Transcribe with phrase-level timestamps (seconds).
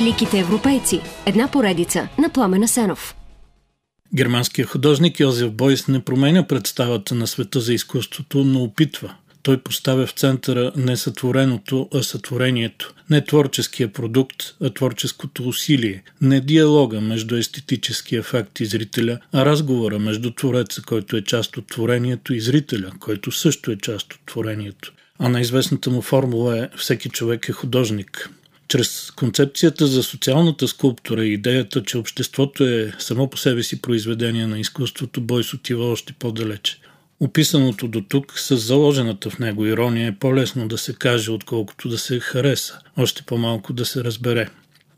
[0.00, 1.00] Великите европейци.
[1.26, 3.16] Една поредица на Пламена Сенов.
[4.14, 9.14] Германският художник Йозеф Бойс не променя представата на света за изкуството, но опитва.
[9.42, 12.94] Той поставя в центъра не сътвореното, а сътворението.
[13.10, 16.02] Не творческия продукт, а творческото усилие.
[16.20, 21.66] Не диалога между естетическия факт и зрителя, а разговора между твореца, който е част от
[21.66, 24.92] творението, и зрителя, който също е част от творението.
[25.18, 28.30] А на известната му формула е всеки човек е художник.
[28.76, 34.46] Чрез концепцията за социалната скулптура и идеята, че обществото е само по себе си произведение
[34.46, 36.78] на изкуството, Бойс отива още по-далече.
[37.20, 41.98] Описаното до тук с заложената в него ирония е по-лесно да се каже, отколкото да
[41.98, 44.48] се хареса, още по-малко да се разбере.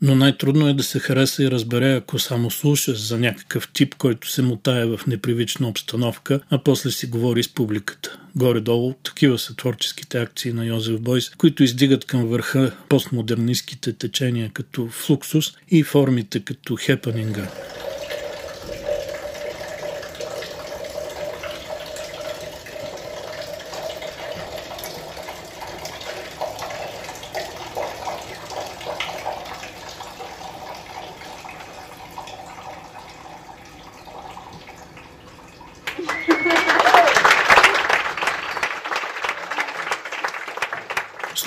[0.01, 4.29] Но най-трудно е да се хареса и разбере, ако само слушаш за някакъв тип, който
[4.29, 8.19] се мутае в непривична обстановка, а после си говори с публиката.
[8.35, 14.87] Горе-долу такива са творческите акции на Йозеф Бойс, които издигат към върха постмодернистските течения като
[14.87, 17.47] флуксус и формите като хепанинга.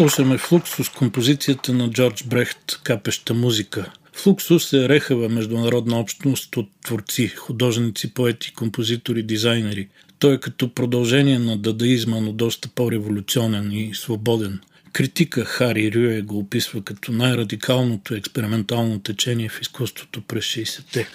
[0.02, 3.92] Слушаме Флуксус, композицията на Джордж Брехт «Капеща музика».
[4.12, 9.88] Флуксус е рехава международна общност от творци, художници, поети, композитори, дизайнери.
[10.18, 14.60] Той е като продължение на дадаизма, но доста по-революционен и свободен.
[14.92, 21.08] Критика Хари Рюе го описва като най-радикалното експериментално течение в изкуството през 60-те.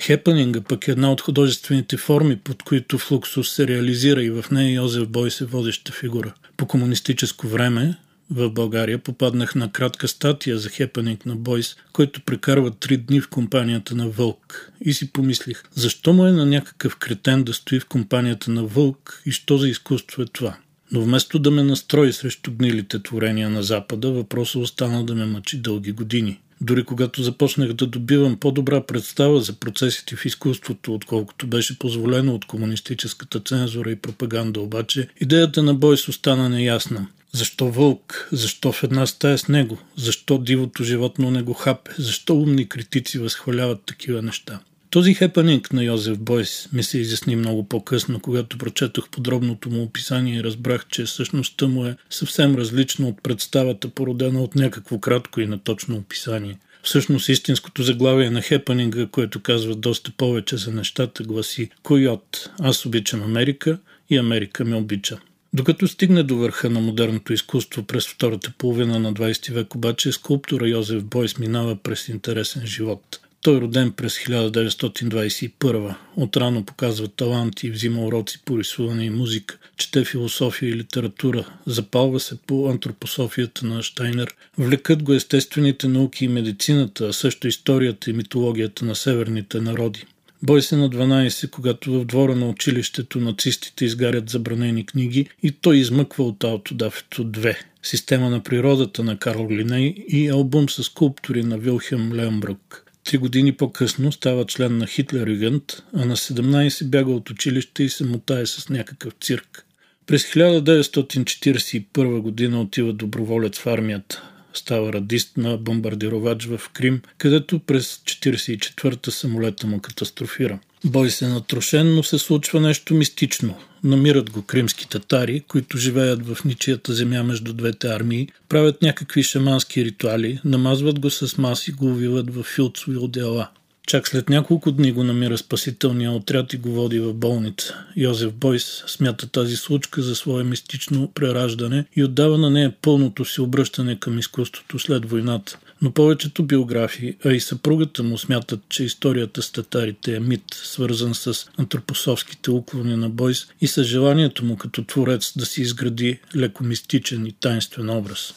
[0.00, 4.74] Хепанинга пък е една от художествените форми, под които Флуксус се реализира и в нея
[4.74, 6.34] Йозеф Бойс е водеща фигура.
[6.56, 7.96] По комунистическо време
[8.30, 13.28] в България попаднах на кратка статия за хепанинг на Бойс, който прекарва три дни в
[13.28, 14.72] компанията на Вълк.
[14.80, 19.22] И си помислих, защо му е на някакъв кретен да стои в компанията на Вълк
[19.26, 20.56] и що за изкуство е това?
[20.92, 25.58] Но вместо да ме настрои срещу гнилите творения на Запада, въпросът остана да ме мъчи
[25.58, 26.40] дълги години.
[26.60, 32.44] Дори когато започнах да добивам по-добра представа за процесите в изкуството, отколкото беше позволено от
[32.44, 37.06] комунистическата цензура и пропаганда, обаче идеята на Бойс остана неясна.
[37.36, 38.28] Защо вълк?
[38.32, 39.78] Защо в една стая с него?
[39.96, 41.90] Защо дивото животно не го хапе?
[41.98, 44.60] Защо умни критици възхваляват такива неща?
[44.90, 50.38] Този хепанинг на Йозеф Бойс ми се изясни много по-късно, когато прочетох подробното му описание
[50.38, 55.46] и разбрах, че същността му е съвсем различна от представата, породена от някакво кратко и
[55.46, 56.58] наточно описание.
[56.82, 63.22] Всъщност истинското заглавие на хепанинга, което казва доста повече за нещата, гласи Койот, аз обичам
[63.22, 63.78] Америка
[64.10, 65.18] и Америка ме обича.
[65.52, 70.68] Докато стигне до върха на модерното изкуство през втората половина на 20 век, обаче скулптора
[70.68, 73.20] Йозеф Бойс минава през интересен живот.
[73.42, 75.94] Той роден през 1921.
[76.16, 82.20] Отрано показва талант и взима уроци по рисуване и музика, чете философия и литература, запалва
[82.20, 88.12] се по антропософията на Штайнер, влекат го естествените науки и медицината, а също историята и
[88.12, 90.04] митологията на северните народи.
[90.42, 95.76] Бой се на 12, когато в двора на училището нацистите изгарят забранени книги и той
[95.76, 101.58] измъква от Аутодафето 2, система на природата на Карл Линей и албум с скулптури на
[101.58, 102.84] Вилхем Леонбрук.
[103.04, 107.88] Три години по-късно става член на Хитлер Югент, а на 17 бяга от училище и
[107.88, 109.66] се мутае с някакъв цирк.
[110.06, 114.22] През 1941 година отива доброволец в армията
[114.58, 120.58] става радист на бомбардировач в Крим, където през 1944-та самолета му катастрофира.
[120.84, 123.54] Бой се натрошен, но се случва нещо мистично.
[123.84, 129.84] Намират го кримски татари, които живеят в ничията земя между двете армии, правят някакви шамански
[129.84, 133.48] ритуали, намазват го с маси и го увиват в филцови отдела.
[133.86, 137.84] Чак след няколко дни го намира спасителния отряд и го води в болница.
[137.96, 143.40] Йозеф Бойс смята тази случка за свое мистично прераждане и отдава на нея пълното си
[143.40, 145.58] обръщане към изкуството след войната.
[145.82, 151.14] Но повечето биографии, а и съпругата му смятат, че историята с татарите е мит, свързан
[151.14, 156.64] с антропосовските уклони на Бойс и с желанието му като творец да си изгради леко
[156.64, 158.34] мистичен и тайнствен образ.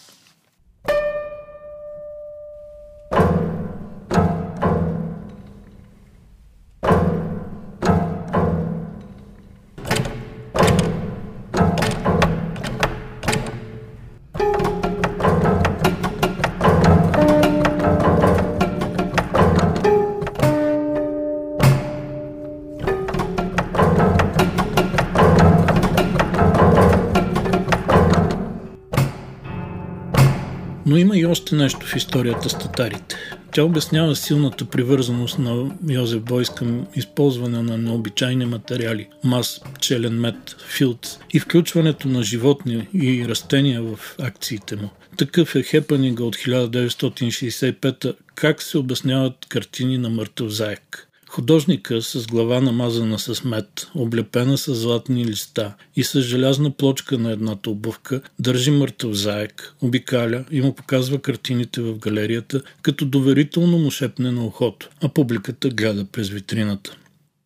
[30.89, 33.15] Но има и още нещо в историята с татарите.
[33.51, 40.55] Тя обяснява силната привързаност на Йозеф Бойс към използване на необичайни материали– мас, пчелен мед,
[40.67, 44.89] филц и включването на животни и растения в акциите му.
[45.17, 51.08] Такъв е хепанига от 1965 как се обясняват картини на мъртъв заек.
[51.31, 57.31] Художника с глава намазана с мед, облепена с златни листа и с желязна плочка на
[57.31, 63.91] едната обувка, държи мъртъв заек, обикаля и му показва картините в галерията, като доверително му
[63.91, 66.97] шепне на ухото, а публиката гледа през витрината.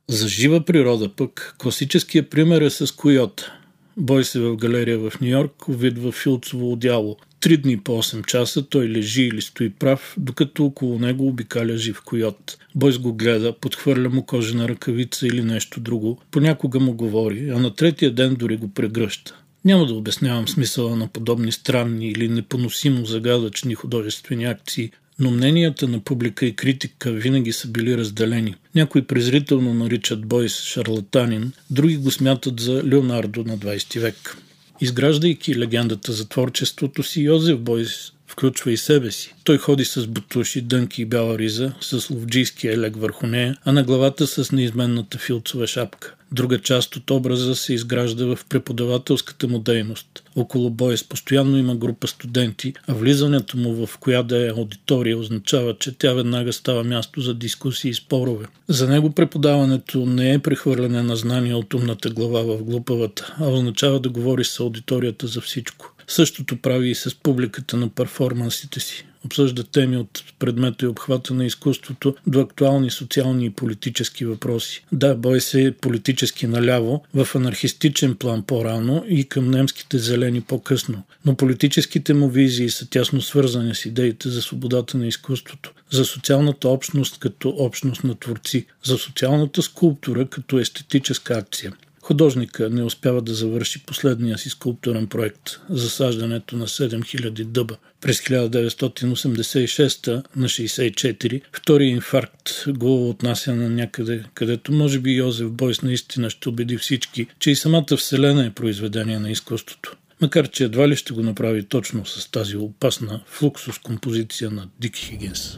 [0.08, 3.54] За жива природа пък, класическият пример е с койота.
[3.98, 8.90] Бой се в галерия в Нью-Йорк увидва филцово одяло, Три дни по 8 часа той
[8.90, 12.58] лежи или стои прав, докато около него обикаля жив койот.
[12.76, 17.76] Бойс го гледа, подхвърля му кожена ръкавица или нещо друго, понякога му говори, а на
[17.76, 19.36] третия ден дори го прегръща.
[19.66, 26.00] Няма да обяснявам смисъла на подобни странни или непоносимо загадъчни художествени акции, но мненията на
[26.00, 28.56] публика и критика винаги са били разделени.
[28.76, 34.38] Някои презрително наричат Бойс шарлатанин, други го смятат за Леонардо на 20 век.
[34.84, 39.34] Изграждайки легендата за творчеството си, Йозеф Бойс включва и себе си.
[39.44, 43.84] Той ходи с бутуши, дънки и бяла риза, с ловджийския елек върху нея, а на
[43.84, 46.16] главата с неизменната филцова шапка.
[46.34, 50.24] Друга част от образа се изгражда в преподавателската му дейност.
[50.36, 55.76] Около Бойс постоянно има група студенти, а влизането му в коя да е аудитория означава,
[55.80, 58.46] че тя веднага става място за дискусии и спорове.
[58.68, 64.00] За него преподаването не е прехвърляне на знания от умната глава в глупавата, а означава
[64.00, 65.93] да говори с аудиторията за всичко.
[66.08, 69.06] Същото прави и с публиката на перформансите си.
[69.26, 74.86] Обсъжда теми от предмета и обхвата на изкуството до актуални социални и политически въпроси.
[74.92, 81.04] Да, бой се политически наляво, в анархистичен план по-рано и към немските зелени по-късно.
[81.26, 86.70] Но политическите му визии са тясно свързани с идеите за свободата на изкуството, за социалната
[86.70, 91.74] общност като общност на творци, за социалната скулптура като естетическа акция.
[92.04, 97.78] Художника не успява да завърши последния си скулптурен проект– засаждането на 7000 дъба.
[98.02, 105.82] През 1986 на 64 втори инфаркт го отнася на някъде, където може би Йозеф Бойс
[105.82, 109.96] наистина ще убеди всички, че и самата Вселена е произведение на изкуството.
[110.22, 114.96] Макар, че едва ли ще го направи точно с тази опасна флуксус композиция на Дик
[114.96, 115.58] Хигинс.